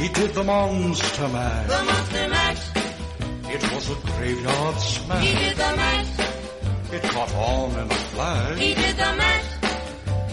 He 0.00 0.08
did 0.08 0.30
the 0.34 0.42
monster 0.44 1.28
mash. 1.28 1.66
the 1.68 1.84
Monster 1.84 2.28
Mash, 2.28 2.62
It 3.54 3.62
was 3.72 3.90
a 3.90 3.96
graveyard 4.16 4.74
he 4.76 4.80
smash. 4.80 5.32
did 5.34 5.56
the 5.56 5.76
mash, 5.76 6.92
It 6.92 7.02
caught 7.12 7.34
on 7.34 7.70
in 7.72 7.90
a 7.90 7.94
flash. 8.12 8.58
he 8.58 8.74
did 8.74 8.96
the 8.96 9.12
mash. 9.20 9.44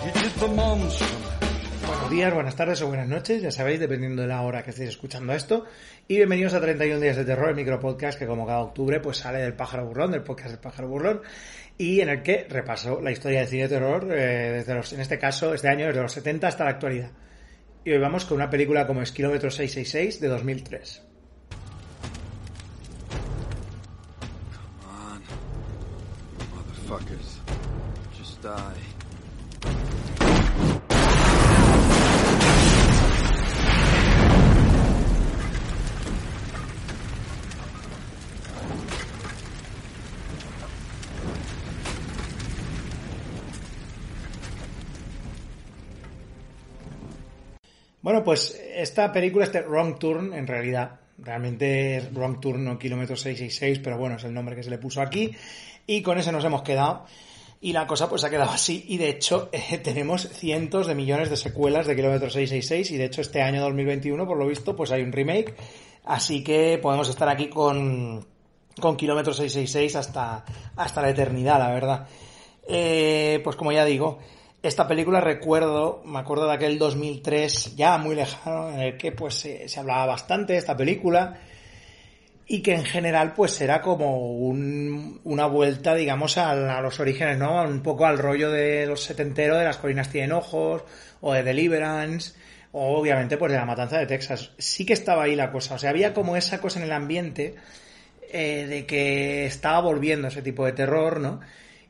He 0.04 0.12
did 0.22 0.34
the 0.40 0.48
monster 0.48 1.06
mash. 1.06 1.88
Buenos 1.88 2.10
días, 2.12 2.34
buenas 2.34 2.56
tardes 2.56 2.82
o 2.82 2.88
buenas 2.88 3.08
noches, 3.08 3.42
ya 3.42 3.52
sabéis, 3.52 3.80
dependiendo 3.80 4.22
de 4.22 4.28
la 4.30 4.42
hora 4.42 4.64
que 4.64 4.72
estéis 4.72 4.90
escuchando 4.90 5.34
esto. 5.34 5.66
Y 6.08 6.16
bienvenidos 6.18 6.54
a 6.54 6.62
31 6.62 7.00
días 7.02 7.16
de 7.18 7.26
terror, 7.26 7.50
el 7.50 7.56
micropodcast 7.56 8.18
que 8.20 8.26
como 8.28 8.46
cada 8.46 8.60
octubre 8.60 9.00
pues 9.02 9.18
sale 9.18 9.40
del 9.40 9.54
pájaro 9.54 9.86
burlón, 9.86 10.12
del 10.12 10.24
podcast 10.24 10.50
del 10.52 10.60
pájaro 10.60 10.88
burlón, 10.90 11.22
y 11.78 12.00
en 12.02 12.10
el 12.10 12.22
que 12.24 12.46
repaso 12.50 13.00
la 13.02 13.12
historia 13.12 13.40
del 13.40 13.48
cine 13.50 13.64
de 13.64 13.70
terror 13.70 14.06
eh, 14.12 14.52
desde 14.58 14.74
los, 14.76 14.92
en 14.94 15.02
este 15.02 15.18
caso, 15.20 15.54
este 15.54 15.68
año, 15.70 15.88
desde 15.88 16.02
los 16.02 16.12
70 16.12 16.48
hasta 16.48 16.64
la 16.66 16.70
actualidad. 16.72 17.10
Y 17.88 17.92
hoy 17.94 18.00
vamos 18.00 18.26
con 18.26 18.36
una 18.36 18.50
película 18.50 18.86
como 18.86 19.02
es 19.02 19.14
Kilómetro 19.14 19.50
666 19.50 20.20
de 20.20 20.28
2003. 20.28 21.04
on. 24.84 25.22
Motherfuckers. 26.54 27.40
Just 28.20 28.44
die. 28.44 29.07
Bueno, 48.08 48.24
pues 48.24 48.58
esta 48.74 49.12
película, 49.12 49.44
este 49.44 49.64
Wrong 49.64 50.00
Turn, 50.00 50.34
en 50.34 50.48
realidad, 50.48 50.92
realmente 51.18 51.98
es 51.98 52.14
Wrong 52.14 52.40
Turn, 52.40 52.64
no 52.64 52.80
Kilómetro 52.80 53.18
666, 53.18 53.80
pero 53.84 53.98
bueno, 53.98 54.16
es 54.16 54.24
el 54.24 54.34
nombre 54.34 54.56
que 54.56 54.64
se 54.64 54.70
le 54.70 54.78
puso 54.78 55.02
aquí. 55.02 55.36
Y 55.86 56.02
con 56.02 56.18
ese 56.18 56.32
nos 56.32 56.46
hemos 56.46 56.62
quedado. 56.62 57.04
Y 57.60 57.74
la 57.74 57.86
cosa 57.86 58.08
pues 58.08 58.24
ha 58.24 58.30
quedado 58.30 58.52
así. 58.52 58.86
Y 58.88 58.98
de 58.98 59.10
hecho, 59.10 59.50
eh, 59.52 59.78
tenemos 59.80 60.22
cientos 60.30 60.88
de 60.88 60.96
millones 60.96 61.30
de 61.30 61.36
secuelas 61.36 61.86
de 61.86 61.98
Kilómetro 61.98 62.30
666. 62.30 62.92
Y 62.92 62.98
de 62.98 63.04
hecho, 63.04 63.20
este 63.20 63.42
año 63.42 63.60
2021, 63.60 64.26
por 64.26 64.38
lo 64.38 64.48
visto, 64.48 64.74
pues 64.74 64.90
hay 64.92 65.02
un 65.02 65.12
remake. 65.12 65.56
Así 66.06 66.46
que 66.46 66.80
podemos 66.82 67.10
estar 67.10 67.28
aquí 67.28 67.50
con, 67.50 68.26
con 68.80 68.96
Kilómetro 68.96 69.34
666 69.34 69.98
hasta, 69.98 70.46
hasta 70.78 71.02
la 71.02 71.10
eternidad, 71.10 71.60
la 71.60 71.74
verdad. 71.74 72.08
Eh, 72.70 73.42
pues 73.44 73.58
como 73.58 73.74
ya 73.74 73.84
digo, 73.84 74.20
esta 74.64 74.88
película 74.88 75.22
recuerdo, 75.22 76.02
me 76.06 76.20
acuerdo 76.20 76.48
de 76.48 76.54
aquel 76.54 76.78
2003 76.80 77.76
ya 77.76 77.98
muy 77.98 78.16
lejano, 78.16 78.70
en 78.72 78.80
el 78.80 78.98
que 78.98 79.12
pues 79.12 79.36
se, 79.36 79.70
se 79.70 79.80
hablaba 79.80 80.06
bastante 80.08 80.54
de 80.54 80.60
esta 80.60 80.76
película 80.76 81.38
y 82.48 82.62
que 82.62 82.74
en 82.76 82.86
general 82.86 83.34
pues 83.34 83.60
era 83.62 83.82
como 83.82 84.18
un- 84.36 85.20
una 85.26 85.46
vuelta, 85.48 85.94
digamos, 85.96 86.38
a, 86.38 86.82
los 86.82 87.00
orígenes, 87.00 87.38
¿no? 87.38 87.62
Un 87.64 87.82
poco 87.84 88.06
al 88.06 88.18
rollo 88.18 88.52
de 88.52 88.86
los 88.88 89.04
setentero 89.04 89.58
de 89.58 89.66
las 89.66 89.78
colinas 89.78 90.10
tienen 90.10 90.32
ojos 90.32 90.84
o 91.22 91.34
de 91.34 91.44
Deliverance 91.44 92.34
o 92.72 92.98
obviamente 92.98 93.38
pues 93.38 93.52
de 93.52 93.58
la 93.58 93.66
matanza 93.66 93.98
de 94.00 94.06
Texas. 94.08 94.52
Sí 94.58 94.86
que 94.86 94.94
estaba 94.94 95.24
ahí 95.24 95.36
la 95.36 95.52
cosa, 95.52 95.76
o 95.76 95.80
sea, 95.80 95.90
había 95.92 96.14
como 96.14 96.36
esa 96.38 96.60
cosa 96.62 96.80
en 96.80 96.86
el 96.86 96.92
ambiente 96.94 97.56
eh, 98.32 98.66
de 98.68 98.86
que 98.86 99.46
estaba 99.46 99.82
volviendo 99.82 100.28
ese 100.30 100.42
tipo 100.42 100.66
de 100.66 100.72
terror, 100.74 101.20
¿no? 101.20 101.40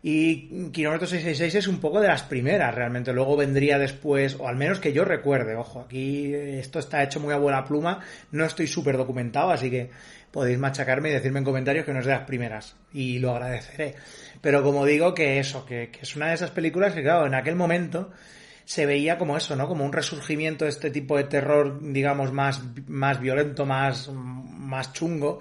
Y 0.03 0.69
Kilómetro 0.71 1.07
666 1.07 1.55
es 1.55 1.67
un 1.67 1.79
poco 1.79 1.99
de 1.99 2.07
las 2.07 2.23
primeras, 2.23 2.73
realmente. 2.73 3.11
Luego 3.13 3.35
vendría 3.35 3.79
después, 3.79 4.35
o 4.39 4.47
al 4.47 4.55
menos 4.55 4.79
que 4.79 4.93
yo 4.93 5.03
recuerde, 5.03 5.55
ojo, 5.55 5.81
aquí 5.81 6.33
esto 6.33 6.79
está 6.79 7.03
hecho 7.03 7.19
muy 7.19 7.33
a 7.33 7.37
buena 7.37 7.65
pluma, 7.65 8.01
no 8.31 8.45
estoy 8.45 8.67
súper 8.67 8.95
documentado, 8.95 9.49
así 9.49 9.69
que 9.69 9.89
podéis 10.31 10.59
machacarme 10.59 11.09
y 11.09 11.13
decirme 11.13 11.39
en 11.39 11.45
comentarios 11.45 11.85
que 11.85 11.93
no 11.93 11.99
es 11.99 12.05
de 12.05 12.11
las 12.11 12.25
primeras, 12.25 12.75
y 12.93 13.19
lo 13.19 13.31
agradeceré. 13.31 13.95
Pero 14.39 14.63
como 14.63 14.85
digo, 14.85 15.13
que 15.13 15.39
eso, 15.39 15.65
que, 15.65 15.89
que 15.89 16.01
es 16.01 16.15
una 16.15 16.27
de 16.27 16.35
esas 16.35 16.51
películas 16.51 16.93
que, 16.93 17.01
claro, 17.01 17.25
en 17.25 17.33
aquel 17.33 17.55
momento 17.55 18.11
se 18.67 18.85
veía 18.85 19.17
como 19.17 19.37
eso, 19.37 19.55
¿no? 19.55 19.65
Como 19.65 19.85
un 19.85 19.93
resurgimiento 19.93 20.65
de 20.65 20.71
este 20.71 20.91
tipo 20.91 21.15
de 21.15 21.23
terror, 21.23 21.79
digamos, 21.81 22.33
más, 22.33 22.61
más 22.85 23.17
violento, 23.17 23.65
más, 23.65 24.09
más 24.09 24.91
chungo. 24.91 25.39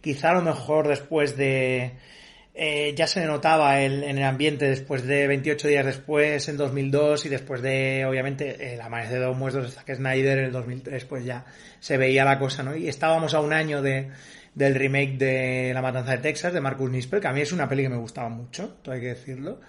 Quizá 0.00 0.30
a 0.30 0.34
lo 0.36 0.40
mejor 0.40 0.88
después 0.88 1.36
de... 1.36 1.92
eh, 2.54 2.92
ya 2.96 3.06
se 3.06 3.24
notaba 3.26 3.80
el, 3.80 4.02
en 4.04 4.18
el 4.18 4.24
ambiente 4.24 4.66
después 4.68 5.06
de 5.06 5.26
28 5.26 5.68
días 5.68 5.86
después, 5.86 6.48
en 6.48 6.56
2002, 6.56 7.26
y 7.26 7.28
después 7.30 7.62
de, 7.62 8.04
obviamente, 8.06 8.74
el 8.74 8.80
amanecer 8.80 9.20
de 9.20 9.26
los 9.26 9.36
muertos 9.36 9.64
de 9.64 9.70
Zack 9.70 9.94
Snyder 9.96 10.38
en 10.38 10.44
el 10.46 10.52
2003, 10.52 11.04
pues 11.06 11.24
ya 11.24 11.44
se 11.80 11.96
veía 11.96 12.24
la 12.24 12.38
cosa, 12.38 12.62
¿no? 12.62 12.76
Y 12.76 12.88
estábamos 12.88 13.32
a 13.34 13.40
un 13.40 13.52
año 13.52 13.80
de, 13.80 14.08
del 14.54 14.74
remake 14.74 15.16
de 15.16 15.70
La 15.72 15.80
Matanza 15.80 16.12
de 16.12 16.18
Texas, 16.18 16.52
de 16.52 16.60
Marcus 16.60 16.90
Nispel, 16.90 17.20
que 17.20 17.28
a 17.28 17.32
mí 17.32 17.40
es 17.40 17.52
una 17.52 17.68
peli 17.68 17.84
que 17.84 17.88
me 17.88 17.96
gustaba 17.96 18.28
mucho, 18.28 18.76
todo 18.82 18.94
hay 18.94 19.00
que 19.00 19.08
decirlo. 19.08 19.60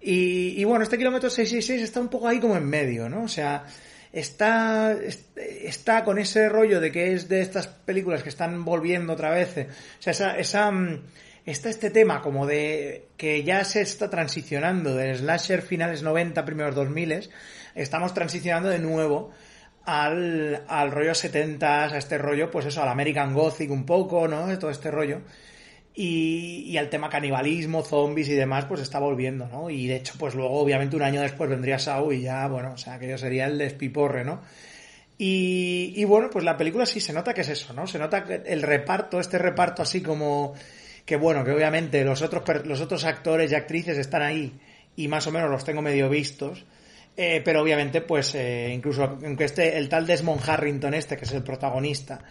Y, 0.00 0.54
y 0.56 0.64
bueno, 0.64 0.84
este 0.84 0.96
kilómetro 0.96 1.28
666 1.30 1.82
está 1.82 2.00
un 2.00 2.08
poco 2.08 2.28
ahí 2.28 2.38
como 2.40 2.56
en 2.56 2.64
medio, 2.64 3.08
¿no? 3.08 3.24
O 3.24 3.28
sea, 3.28 3.64
está, 4.12 4.92
est- 4.92 5.36
está 5.36 6.04
con 6.04 6.18
ese 6.18 6.48
rollo 6.48 6.80
de 6.80 6.90
que 6.92 7.12
es 7.12 7.28
de 7.28 7.40
estas 7.42 7.66
películas 7.66 8.22
que 8.22 8.28
están 8.30 8.64
volviendo 8.64 9.12
otra 9.12 9.30
vez. 9.30 9.56
eh, 9.58 9.66
O 9.98 10.02
sea, 10.02 10.12
esa, 10.12 10.38
esa, 10.38 10.70
mm, 10.70 11.02
está 11.46 11.70
este 11.70 11.90
tema 11.90 12.20
como 12.20 12.46
de 12.46 13.08
que 13.16 13.42
ya 13.42 13.64
se 13.64 13.80
está 13.80 14.10
transicionando 14.10 14.94
del 14.94 15.16
slasher 15.16 15.62
finales 15.62 16.02
90, 16.02 16.44
primeros 16.44 16.74
2000, 16.74 17.30
estamos 17.74 18.14
transicionando 18.14 18.68
de 18.68 18.78
nuevo 18.78 19.30
al, 19.84 20.64
al 20.68 20.90
rollo 20.90 21.14
70, 21.14 21.84
a 21.84 21.98
este 21.98 22.18
rollo, 22.18 22.50
pues 22.50 22.66
eso, 22.66 22.82
al 22.82 22.88
American 22.88 23.34
Gothic 23.34 23.70
un 23.70 23.84
poco, 23.84 24.28
¿no? 24.28 24.46
De 24.46 24.56
todo 24.56 24.70
este 24.70 24.90
rollo. 24.90 25.22
Y, 25.94 26.64
y 26.68 26.76
al 26.78 26.88
tema 26.88 27.08
canibalismo, 27.10 27.82
zombies 27.82 28.28
y 28.28 28.34
demás, 28.34 28.66
pues 28.66 28.80
está 28.80 29.00
volviendo, 29.00 29.48
¿no? 29.48 29.70
Y 29.70 29.86
de 29.88 29.96
hecho, 29.96 30.14
pues 30.18 30.34
luego, 30.34 30.60
obviamente, 30.60 30.96
un 30.96 31.02
año 31.02 31.20
después 31.20 31.50
vendría 31.50 31.78
Saw 31.78 32.12
y 32.12 32.22
ya, 32.22 32.46
bueno, 32.46 32.72
o 32.74 32.76
sea, 32.76 32.94
aquello 32.94 33.18
sería 33.18 33.46
el 33.46 33.58
despiporre, 33.58 34.24
¿no? 34.24 34.40
Y, 35.18 35.92
y 35.96 36.04
bueno, 36.04 36.30
pues 36.30 36.44
la 36.44 36.56
película 36.56 36.86
sí 36.86 37.00
se 37.00 37.12
nota 37.12 37.34
que 37.34 37.42
es 37.42 37.48
eso, 37.48 37.74
¿no? 37.74 37.86
Se 37.86 37.98
nota 37.98 38.24
el 38.46 38.62
reparto, 38.62 39.20
este 39.20 39.36
reparto 39.36 39.82
así 39.82 40.00
como 40.00 40.54
que 41.10 41.16
bueno, 41.16 41.42
que 41.42 41.50
obviamente 41.50 42.04
los 42.04 42.22
otros, 42.22 42.44
los 42.64 42.80
otros 42.80 43.04
actores 43.04 43.50
y 43.50 43.56
actrices 43.56 43.98
están 43.98 44.22
ahí 44.22 44.52
y 44.94 45.08
más 45.08 45.26
o 45.26 45.32
menos 45.32 45.50
los 45.50 45.64
tengo 45.64 45.82
medio 45.82 46.08
vistos. 46.08 46.64
Eh, 47.16 47.42
pero 47.44 47.62
obviamente, 47.62 48.00
pues, 48.00 48.36
eh, 48.36 48.70
incluso 48.72 49.02
aunque 49.02 49.42
este, 49.42 49.76
el 49.76 49.88
tal 49.88 50.06
Desmond 50.06 50.40
Harrington 50.48 50.94
este, 50.94 51.16
que 51.16 51.24
es 51.24 51.32
el 51.32 51.42
protagonista, 51.42 52.22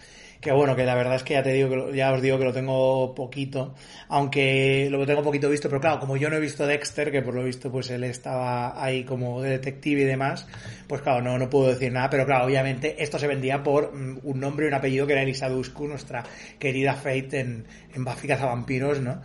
que 0.42 0.52
bueno, 0.54 0.76
que 0.76 0.86
la 0.86 0.96
verdad 0.96 1.16
es 1.16 1.24
que 1.24 1.34
ya 1.34 1.44
te 1.44 1.52
digo 1.52 1.70
que 1.70 1.76
lo- 1.76 1.94
ya 1.94 2.14
os 2.14 2.22
digo 2.22 2.38
que 2.40 2.46
lo 2.46 2.54
tengo 2.54 3.14
poquito, 3.14 3.76
aunque 4.08 4.88
lo 4.90 5.06
tengo 5.06 5.22
poquito 5.22 5.50
visto, 5.50 5.68
pero 5.70 5.82
claro, 5.82 6.00
como 6.00 6.16
yo 6.18 6.30
no 6.30 6.38
he 6.38 6.40
visto 6.40 6.66
Dexter, 6.66 7.12
que 7.12 7.22
por 7.22 7.34
lo 7.34 7.44
visto 7.44 7.72
pues 7.72 7.90
él 7.90 8.04
estaba 8.06 8.82
ahí 8.82 9.04
como 9.04 9.42
de 9.42 9.50
detective 9.52 10.02
y 10.02 10.06
demás, 10.06 10.48
pues 10.88 11.02
claro, 11.02 11.22
no, 11.22 11.38
no 11.38 11.50
puedo 11.50 11.68
decir 11.70 11.92
nada, 11.92 12.10
pero 12.10 12.26
claro, 12.26 12.46
obviamente 12.46 13.02
esto 13.04 13.20
se 13.20 13.28
vendía 13.28 13.62
por 13.64 13.94
mm, 13.94 14.20
un 14.24 14.40
nombre 14.40 14.66
y 14.66 14.70
un 14.70 14.76
apellido 14.76 15.06
que 15.06 15.14
era 15.14 15.24
Elisa 15.24 15.50
Dushku, 15.50 15.88
nuestra 15.88 16.24
querida 16.58 16.94
Fate 16.94 17.40
en, 17.42 17.66
en 17.94 18.06
Buffy 18.06 18.28
Cazavampiros, 18.28 19.02
¿no? 19.02 19.22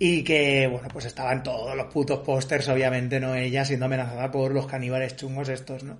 Y 0.00 0.22
que, 0.22 0.68
bueno, 0.70 0.86
pues 0.92 1.06
estaba 1.06 1.32
en 1.32 1.42
todos 1.42 1.74
los 1.76 1.86
putos 1.92 2.20
pósters, 2.20 2.68
obviamente, 2.68 3.18
¿no? 3.18 3.34
Ella 3.34 3.64
siendo 3.64 3.86
amenazada 3.86 4.30
por 4.30 4.52
los 4.52 4.66
caníbales 4.66 5.16
chungos 5.16 5.48
estos, 5.48 5.82
¿no? 5.82 5.98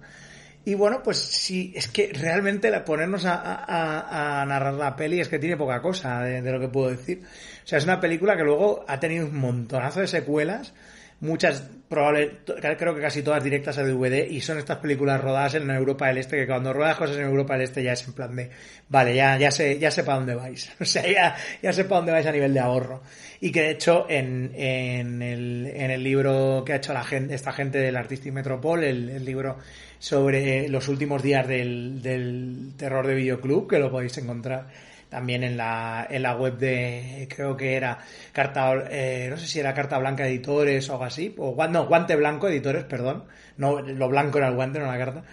Y 0.65 0.75
bueno, 0.75 1.03
pues 1.03 1.17
sí, 1.19 1.73
es 1.75 1.89
que 1.89 2.13
realmente 2.13 2.71
la- 2.71 2.85
ponernos 2.85 3.25
a, 3.25 4.45
narrar 4.47 4.75
la 4.75 4.97
peli 4.97 5.21
es 5.21 5.29
que 5.29 5.39
tiene 5.39 5.57
poca 5.57 5.81
cosa 5.81 6.21
de, 6.23 6.43
de 6.43 6.53
lo 6.53 6.61
que 6.61 6.69
puedo 6.69 6.91
decir. 6.91 7.23
O 7.65 7.67
sea, 7.67 7.79
es 7.79 7.85
una 7.85 8.01
película 8.01 8.37
que 8.37 8.43
luego 8.45 8.85
ha 8.87 9.01
tenido 9.01 9.27
un 9.27 9.37
montonazo 9.39 10.01
de 10.01 10.07
secuelas, 10.07 10.75
muchas 11.21 11.65
probable, 11.89 12.39
creo 12.45 12.95
que 12.95 13.01
casi 13.01 13.23
todas 13.23 13.43
directas 13.43 13.79
a 13.79 13.83
DVD 13.83 14.27
y 14.31 14.41
son 14.41 14.59
estas 14.59 14.79
películas 14.79 15.21
rodadas 15.21 15.55
en 15.55 15.71
Europa 15.71 16.07
del 16.07 16.19
Este 16.19 16.37
que 16.37 16.47
cuando 16.47 16.73
rodas 16.73 16.97
cosas 16.97 17.17
en 17.17 17.23
Europa 17.23 17.55
del 17.55 17.63
Este 17.63 17.83
ya 17.83 17.93
es 17.93 18.07
en 18.07 18.13
plan 18.13 18.37
de, 18.37 18.51
vale, 18.89 19.15
ya, 19.15 19.39
ya 19.39 19.51
sé, 19.51 19.79
ya 19.79 19.91
sé 19.91 20.05
para 20.05 20.19
dónde 20.19 20.35
vais. 20.35 20.71
O 20.81 20.85
sea, 20.85 21.11
ya, 21.11 21.35
ya 21.63 21.73
sé 21.73 21.85
para 21.85 21.97
dónde 21.97 22.13
vais 22.13 22.27
a 22.27 22.33
nivel 22.33 22.53
de 22.53 22.61
ahorro. 22.61 23.03
Y 23.41 23.51
que 23.51 23.63
de 23.63 23.71
hecho 23.71 24.07
en, 24.09 24.53
en, 24.55 25.23
el, 25.23 25.67
en 25.75 25.91
el 25.91 26.03
libro 26.03 26.63
que 26.65 26.75
ha 26.75 26.77
hecho 26.77 26.93
la 26.93 27.05
gente, 27.05 27.35
esta 27.35 27.53
gente 27.53 27.79
del 27.79 27.97
Artistic 27.97 28.33
Metropol, 28.33 28.85
el, 28.85 29.09
el 29.09 29.25
libro 29.25 29.57
sobre 29.99 30.69
los 30.69 30.89
últimos 30.89 31.23
días 31.23 31.49
del, 31.49 32.03
del 32.03 32.73
terror 32.77 33.07
de 33.07 33.15
videoclub, 33.15 33.69
que 33.69 33.79
lo 33.79 33.91
podéis 33.91 34.19
encontrar 34.19 34.69
también 35.09 35.43
en 35.43 35.57
la, 35.57 36.07
en 36.09 36.23
la 36.23 36.37
web 36.37 36.59
de, 36.59 37.29
creo 37.35 37.57
que 37.57 37.75
era 37.75 37.99
Carta, 38.33 38.85
eh, 38.91 39.29
no 39.31 39.37
sé 39.37 39.47
si 39.47 39.61
era 39.61 39.75
Carta 39.75 39.99
Blanca 39.99 40.27
Editores 40.27 40.89
o 40.89 40.93
algo 40.93 41.05
así, 41.05 41.35
o 41.39 41.55
no, 41.69 41.87
Guante 41.87 42.17
Blanco 42.17 42.49
Editores, 42.49 42.85
perdón, 42.85 43.25
no, 43.57 43.81
lo 43.81 44.09
blanco 44.09 44.39
era 44.39 44.49
el 44.49 44.55
guante, 44.55 44.79
no 44.79 44.87
la 44.87 44.99
carta, 44.99 45.25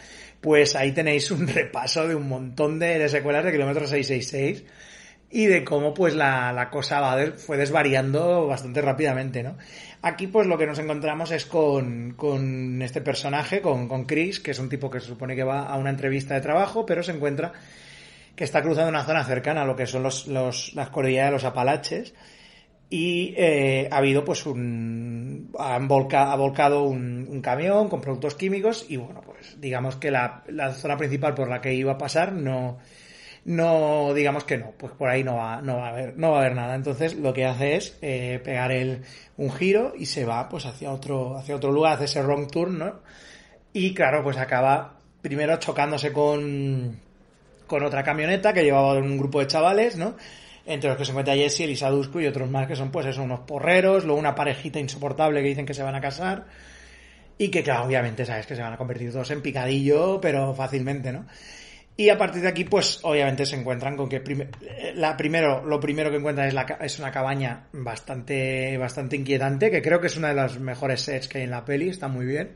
pues 0.42 0.76
ahí 0.76 0.92
tenéis 0.92 1.32
un 1.32 1.48
repaso 1.54 2.08
de 2.08 2.16
un 2.16 2.28
montón 2.28 2.80
de, 2.80 3.08
secuelas 3.10 3.46
de 3.46 3.52
kilómetro 3.52 3.88
666 3.88 4.64
y 5.32 5.48
de 5.48 5.64
cómo 5.66 5.94
pues 5.94 6.16
la, 6.16 6.54
la 6.54 6.70
cosa 6.70 7.02
va 7.02 7.18
fue 7.36 7.58
desvariando 7.58 8.48
bastante 8.48 8.82
rápidamente, 8.82 9.44
¿no? 9.44 9.58
Aquí 10.02 10.28
pues 10.28 10.48
lo 10.48 10.58
que 10.58 10.68
nos 10.68 10.78
encontramos 10.78 11.32
es 11.32 11.46
con, 11.46 12.14
con 12.16 12.82
este 12.82 13.02
personaje, 13.02 13.60
con, 13.60 13.88
con 13.88 14.06
Chris, 14.06 14.40
que 14.40 14.52
es 14.52 14.60
un 14.60 14.70
tipo 14.70 14.90
que 14.90 15.00
se 15.00 15.08
supone 15.08 15.36
que 15.36 15.44
va 15.44 15.64
a 15.64 15.78
una 15.78 15.90
entrevista 15.90 16.36
de 16.36 16.42
trabajo, 16.42 16.86
pero 16.86 17.02
se 17.02 17.12
encuentra 17.12 17.54
que 18.36 18.44
está 18.44 18.62
cruzando 18.62 18.90
una 18.90 19.06
zona 19.06 19.24
cercana 19.24 19.62
a 19.62 19.66
lo 19.66 19.76
que 19.76 19.88
son 19.88 20.04
los, 20.04 20.28
las 20.28 20.90
cordilleras 20.90 21.28
de 21.30 21.34
los 21.34 21.44
Apalaches 21.44 22.14
y 22.90 23.34
eh, 23.38 23.88
ha 23.92 23.98
habido 23.98 24.24
pues 24.24 24.46
un 24.46 25.52
ha, 25.58 25.80
volcado 25.80 26.84
un, 26.84 27.28
un, 27.30 27.42
camión 27.42 27.90
con 27.90 28.00
productos 28.00 28.36
químicos 28.36 28.86
y 28.88 28.98
bueno 28.98 29.22
pues 29.22 29.60
digamos 29.60 29.96
que 29.96 30.12
la, 30.12 30.44
la, 30.48 30.72
zona 30.72 30.96
principal 30.96 31.34
por 31.34 31.50
la 31.50 31.62
que 31.62 31.74
iba 31.74 31.94
a 31.94 31.98
pasar 31.98 32.34
no 32.34 32.78
no 33.46 34.14
digamos 34.14 34.44
que 34.44 34.58
no 34.58 34.72
pues 34.78 34.94
por 34.94 35.10
ahí 35.10 35.24
no 35.24 35.36
va 35.38 35.62
no 35.62 35.78
va 35.78 35.88
a 35.88 35.90
haber 35.90 36.18
no 36.18 36.32
va 36.32 36.38
a 36.38 36.42
haber 36.42 36.56
nada. 36.56 36.76
Entonces 36.76 37.16
lo 37.16 37.34
que 37.34 37.46
hace 37.46 37.76
es 37.76 37.98
eh, 38.02 38.40
pegar 38.44 38.72
el 38.72 39.02
un 39.38 39.52
giro 39.52 39.94
y 39.98 40.06
se 40.06 40.26
va 40.26 40.48
pues 40.48 40.66
hacia 40.66 40.92
otro 40.92 41.38
hacia 41.38 41.56
otro 41.56 41.72
lugar 41.72 41.94
hace 41.94 42.06
ese 42.06 42.22
wrong 42.22 42.50
turn 42.52 42.78
no 42.78 43.02
y 43.74 43.94
claro 43.96 44.24
pues 44.24 44.38
acaba 44.38 45.00
primero 45.22 45.58
chocándose 45.58 46.14
con 46.14 47.00
con 47.68 47.84
otra 47.84 48.04
camioneta 48.04 48.54
que 48.54 48.64
llevaba 48.64 48.94
un 48.94 49.18
grupo 49.18 49.40
de 49.40 49.48
chavales, 49.48 49.98
¿no? 49.98 50.16
Entre 50.66 50.90
los 50.90 50.98
que 50.98 51.06
se 51.06 51.12
encuentra 51.12 51.36
Jesse, 51.36 51.62
Elisa 51.62 51.90
Dusko 51.90 52.20
y 52.20 52.28
otros 52.28 52.50
más 52.50 52.68
que 52.68 52.76
son, 52.76 52.92
pues, 52.92 53.06
eso, 53.06 53.22
unos 53.22 53.42
porreros, 53.42 54.04
luego 54.04 54.20
una 54.20 54.34
parejita 54.34 54.80
insoportable 54.80 55.42
que 55.42 55.50
dicen 55.50 55.66
que 55.66 55.74
se 55.74 55.84
van 55.84 55.96
a 55.96 56.02
casar. 56.02 56.46
Y 57.38 57.50
que, 57.50 57.64
claro, 57.64 57.86
obviamente, 57.86 58.26
sabes 58.26 58.46
que 58.48 58.56
se 58.56 58.62
van 58.62 58.74
a 58.74 58.78
convertir 58.78 59.12
todos 59.12 59.30
en 59.32 59.42
picadillo, 59.42 60.20
pero 60.22 60.54
fácilmente, 60.56 61.12
¿no? 61.12 61.26
Y 61.98 62.10
a 62.10 62.18
partir 62.18 62.42
de 62.42 62.50
aquí, 62.50 62.66
pues, 62.66 63.00
obviamente 63.04 63.46
se 63.46 63.56
encuentran 63.56 63.96
con 63.96 64.10
que 64.10 64.22
la 64.96 65.16
primero, 65.16 65.64
lo 65.64 65.80
primero 65.80 66.10
que 66.10 66.18
encuentran 66.18 66.48
es, 66.48 66.54
la, 66.54 66.64
es 66.82 67.00
una 67.00 67.12
cabaña 67.12 67.68
bastante, 67.72 68.78
bastante 68.78 69.16
inquietante, 69.16 69.72
que 69.72 69.82
creo 69.82 70.02
que 70.02 70.08
es 70.08 70.18
una 70.18 70.30
de 70.30 70.36
las 70.36 70.60
mejores 70.60 71.02
sets 71.02 71.28
que 71.28 71.38
hay 71.38 71.44
en 71.46 71.52
la 71.52 71.64
peli, 71.64 71.90
está 71.90 72.08
muy 72.08 72.26
bien. 72.26 72.56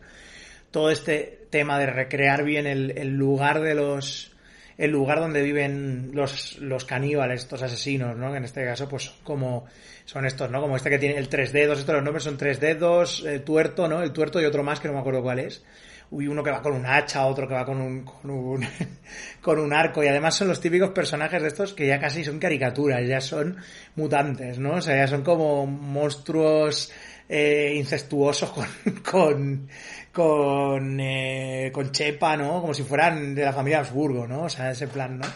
Todo 0.72 0.92
este 0.92 1.48
tema 1.50 1.80
de 1.80 1.86
recrear 1.86 2.44
bien 2.44 2.68
el 2.68 3.10
lugar 3.16 3.62
de 3.62 3.76
los, 3.76 4.36
el 4.80 4.92
lugar 4.92 5.20
donde 5.20 5.44
viven 5.44 6.12
los, 6.14 6.58
los 6.60 6.86
caníbales, 6.86 7.42
estos 7.42 7.62
asesinos, 7.62 8.16
¿no? 8.16 8.34
En 8.34 8.46
este 8.46 8.64
caso, 8.64 8.88
pues, 8.88 9.12
como 9.26 9.66
son 10.06 10.26
estos, 10.26 10.50
¿no? 10.50 10.62
Como 10.62 10.78
este 10.78 10.90
que 10.90 10.98
tiene 10.98 11.18
el 11.18 11.28
tres 11.28 11.52
dedos, 11.52 11.80
estos 11.80 11.96
los 11.96 12.04
nombres 12.04 12.24
son 12.24 12.38
tres 12.38 12.62
dedos, 12.62 13.26
el 13.28 13.44
tuerto, 13.44 13.90
¿no? 13.90 14.02
El 14.02 14.14
tuerto 14.14 14.42
y 14.42 14.46
otro 14.46 14.64
más 14.64 14.80
que 14.80 14.88
no 14.88 14.94
me 14.94 15.02
acuerdo 15.02 15.22
cuál 15.22 15.40
es. 15.40 15.66
Uy, 16.12 16.28
uno 16.28 16.42
que 16.42 16.52
va 16.52 16.62
con 16.62 16.72
un 16.72 16.86
hacha, 16.86 17.26
otro 17.26 17.46
que 17.46 17.56
va 17.56 17.66
con 17.66 17.82
un, 17.82 18.06
con 18.06 18.32
un, 18.32 18.66
con 19.42 19.60
un 19.60 19.74
arco, 19.74 20.02
y 20.02 20.08
además 20.08 20.36
son 20.36 20.48
los 20.48 20.62
típicos 20.62 20.92
personajes 20.92 21.42
de 21.42 21.50
estos 21.50 21.74
que 21.74 21.86
ya 21.86 22.00
casi 22.00 22.24
son 22.24 22.40
caricaturas, 22.40 23.06
ya 23.06 23.20
son 23.20 23.58
mutantes, 23.98 24.60
¿no? 24.60 24.76
O 24.76 24.82
sea, 24.82 24.96
ya 24.96 25.08
son 25.08 25.24
como 25.24 25.68
monstruos 25.68 26.90
eh, 27.30 27.74
incestuosos 27.76 28.50
con, 28.50 28.66
con, 29.04 29.70
con, 30.12 31.00
eh, 31.00 31.70
con 31.72 31.92
Chepa, 31.92 32.36
¿no? 32.36 32.60
Como 32.60 32.74
si 32.74 32.84
fueran 32.84 33.36
de 33.36 33.46
la 33.46 33.54
familia 33.54 33.80
Habsburgo, 33.80 34.28
¿no? 34.28 34.44
O 34.44 34.50
sea, 34.50 34.72
ese 34.72 34.88
plan, 34.88 35.20
¿no? 35.20 35.28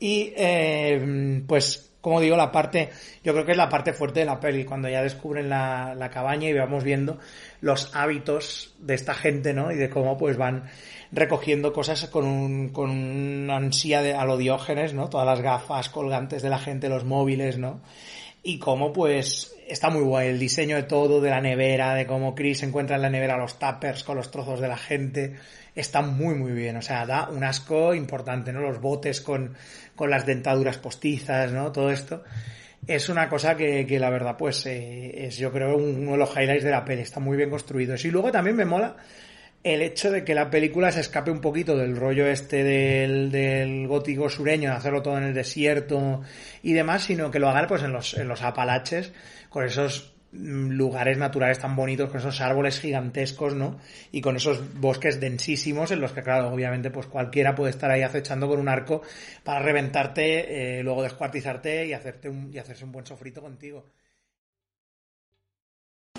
Y, 0.00 0.32
eh, 0.36 1.42
pues, 1.46 1.92
como 2.00 2.20
digo, 2.20 2.36
la 2.36 2.52
parte, 2.52 2.90
yo 3.22 3.32
creo 3.32 3.46
que 3.46 3.52
es 3.52 3.58
la 3.58 3.68
parte 3.68 3.92
fuerte 3.92 4.20
de 4.20 4.26
la 4.26 4.40
peli, 4.40 4.64
cuando 4.64 4.88
ya 4.88 5.02
descubren 5.02 5.48
la, 5.48 5.94
la 5.94 6.10
cabaña 6.10 6.48
y 6.48 6.52
vamos 6.52 6.84
viendo 6.84 7.18
los 7.60 7.94
hábitos 7.94 8.74
de 8.78 8.94
esta 8.94 9.14
gente, 9.14 9.54
¿no? 9.54 9.70
Y 9.70 9.76
de 9.76 9.88
cómo, 9.88 10.16
pues, 10.18 10.36
van 10.36 10.64
recogiendo 11.12 11.72
cosas 11.72 12.06
con 12.08 12.26
un, 12.26 12.70
con 12.70 12.90
una 12.90 13.56
ansía 13.56 14.02
de, 14.02 14.14
a 14.14 14.24
¿no? 14.24 15.08
Todas 15.08 15.26
las 15.26 15.40
gafas 15.40 15.88
colgantes 15.88 16.42
de 16.42 16.50
la 16.50 16.58
gente, 16.58 16.88
los 16.88 17.04
móviles, 17.04 17.56
¿no? 17.56 17.80
Y 18.42 18.58
cómo, 18.58 18.92
pues, 18.92 19.53
está 19.68 19.90
muy 19.90 20.02
guay 20.02 20.28
el 20.28 20.38
diseño 20.38 20.76
de 20.76 20.84
todo, 20.84 21.20
de 21.20 21.30
la 21.30 21.40
nevera, 21.40 21.94
de 21.94 22.06
cómo 22.06 22.34
Chris 22.34 22.62
encuentra 22.62 22.96
en 22.96 23.02
la 23.02 23.10
nevera 23.10 23.36
los 23.36 23.58
tuppers 23.58 24.04
con 24.04 24.16
los 24.16 24.30
trozos 24.30 24.60
de 24.60 24.68
la 24.68 24.76
gente. 24.76 25.34
Está 25.74 26.02
muy, 26.02 26.34
muy 26.34 26.52
bien. 26.52 26.76
O 26.76 26.82
sea, 26.82 27.06
da 27.06 27.28
un 27.28 27.44
asco 27.44 27.94
importante, 27.94 28.52
¿no? 28.52 28.60
Los 28.60 28.80
botes 28.80 29.20
con, 29.20 29.54
con 29.94 30.10
las 30.10 30.26
dentaduras 30.26 30.78
postizas, 30.78 31.52
¿no? 31.52 31.72
Todo 31.72 31.90
esto. 31.90 32.22
Es 32.86 33.08
una 33.08 33.28
cosa 33.28 33.56
que, 33.56 33.86
que 33.86 33.98
la 33.98 34.10
verdad, 34.10 34.36
pues, 34.36 34.66
eh, 34.66 35.26
es 35.26 35.38
yo 35.38 35.50
creo 35.50 35.76
uno 35.76 36.12
de 36.12 36.18
los 36.18 36.36
highlights 36.36 36.64
de 36.64 36.70
la 36.70 36.84
peli. 36.84 37.02
Está 37.02 37.20
muy 37.20 37.36
bien 37.36 37.50
construido. 37.50 37.94
Y 38.02 38.10
luego 38.10 38.30
también 38.30 38.56
me 38.56 38.64
mola 38.64 38.96
el 39.64 39.80
hecho 39.80 40.10
de 40.12 40.24
que 40.24 40.34
la 40.34 40.50
película 40.50 40.92
se 40.92 41.00
escape 41.00 41.30
un 41.30 41.40
poquito 41.40 41.74
del 41.76 41.96
rollo 41.96 42.26
este 42.26 42.62
del, 42.62 43.32
del 43.32 43.88
gótico 43.88 44.28
sureño, 44.28 44.70
de 44.70 44.76
hacerlo 44.76 45.00
todo 45.02 45.16
en 45.16 45.24
el 45.24 45.34
desierto 45.34 46.20
y 46.62 46.74
demás, 46.74 47.04
sino 47.04 47.30
que 47.30 47.38
lo 47.38 47.48
haga 47.48 47.66
pues 47.66 47.82
en 47.82 47.92
los, 47.92 48.12
en 48.14 48.28
los 48.28 48.42
Apalaches, 48.42 49.12
con 49.48 49.64
esos 49.64 50.12
mm, 50.32 50.68
lugares 50.72 51.16
naturales 51.16 51.58
tan 51.58 51.74
bonitos, 51.76 52.10
con 52.10 52.20
esos 52.20 52.42
árboles 52.42 52.78
gigantescos, 52.78 53.54
¿no? 53.54 53.78
Y 54.12 54.20
con 54.20 54.36
esos 54.36 54.78
bosques 54.78 55.18
densísimos 55.18 55.90
en 55.92 56.00
los 56.00 56.12
que, 56.12 56.22
claro, 56.22 56.50
obviamente, 56.52 56.90
pues 56.90 57.06
cualquiera 57.06 57.54
puede 57.54 57.70
estar 57.70 57.90
ahí 57.90 58.02
acechando 58.02 58.46
con 58.46 58.60
un 58.60 58.68
arco 58.68 59.00
para 59.42 59.60
reventarte, 59.60 60.78
eh, 60.78 60.82
luego 60.82 61.02
descuartizarte 61.02 61.86
y 61.86 61.94
hacerte 61.94 62.28
un, 62.28 62.52
y 62.52 62.58
hacerse 62.58 62.84
un 62.84 62.92
buen 62.92 63.06
sofrito 63.06 63.40
contigo. 63.40 63.86